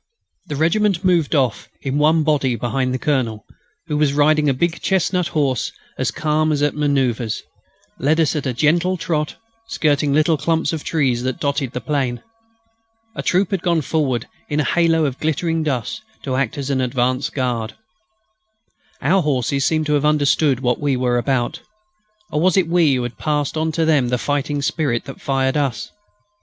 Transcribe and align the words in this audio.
The 0.47 0.55
regiment 0.55 1.05
moved 1.05 1.35
off 1.35 1.69
in 1.83 1.99
one 1.99 2.23
body 2.23 2.55
behind 2.55 2.91
the 2.91 2.97
Colonel, 2.97 3.45
who, 3.85 4.03
riding 4.15 4.49
a 4.49 4.51
big 4.55 4.81
chestnut 4.81 5.27
horse 5.27 5.67
and 5.95 6.01
as 6.01 6.09
calm 6.09 6.51
as 6.51 6.63
at 6.63 6.73
manoeuvres, 6.73 7.43
led 7.99 8.19
us 8.19 8.35
at 8.35 8.47
a 8.47 8.53
gentle 8.53 8.97
trot 8.97 9.35
skirting 9.67 10.09
the 10.13 10.15
little 10.15 10.37
clumps 10.37 10.73
of 10.73 10.83
trees 10.83 11.21
that 11.21 11.39
dotted 11.39 11.73
the 11.73 11.81
plain. 11.81 12.23
A 13.15 13.21
troop 13.21 13.51
had 13.51 13.61
gone 13.61 13.81
forward 13.81 14.27
in 14.49 14.59
a 14.59 14.63
halo 14.63 15.05
of 15.05 15.19
glittering 15.19 15.61
dust 15.61 16.01
to 16.23 16.35
act 16.35 16.57
as 16.57 16.71
an 16.71 16.81
advance 16.81 17.29
guard. 17.29 17.73
Our 19.03 19.21
horses 19.21 19.65
seemed 19.65 19.85
to 19.85 19.93
have 19.93 20.03
understood 20.03 20.61
what 20.61 20.79
we 20.79 20.97
were 20.97 21.19
about. 21.19 21.61
Or 22.31 22.41
was 22.41 22.57
it 22.57 22.67
we 22.67 22.95
who 22.95 23.03
had 23.03 23.19
passed 23.19 23.55
on 23.55 23.71
to 23.73 23.85
them 23.85 24.07
the 24.09 24.17
fighting 24.17 24.63
spirit 24.63 25.05
that 25.05 25.21
fired 25.21 25.55
us? 25.55 25.91